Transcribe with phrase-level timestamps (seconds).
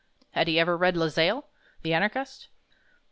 [0.31, 1.47] Had he ever read La Salle,
[1.83, 2.47] the anarchist?